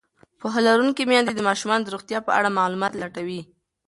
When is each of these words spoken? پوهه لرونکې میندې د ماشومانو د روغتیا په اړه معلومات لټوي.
پوهه 0.39 0.59
لرونکې 0.67 1.03
میندې 1.09 1.33
د 1.35 1.41
ماشومانو 1.49 1.85
د 1.85 1.89
روغتیا 1.95 2.19
په 2.27 2.31
اړه 2.37 2.55
معلومات 2.57 2.93
لټوي. 3.01 3.41